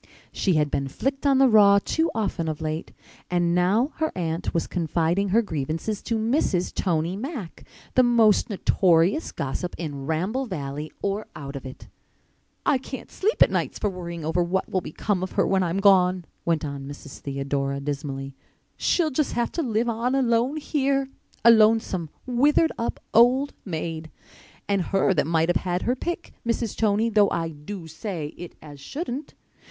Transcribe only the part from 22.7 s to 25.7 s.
up old maid. And her that might have